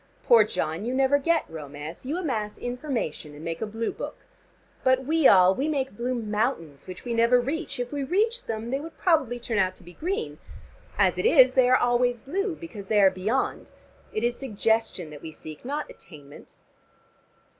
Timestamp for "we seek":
15.21-15.63